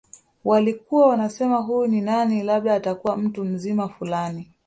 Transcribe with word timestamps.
Walikuwa 0.43 1.07
wanasema 1.07 1.57
huyu 1.57 1.87
ni 1.87 2.01
nani 2.01 2.43
labda 2.43 2.75
atakuwa 2.75 3.17
mtu 3.17 3.45
mzima 3.45 3.89
fulani 3.89 4.51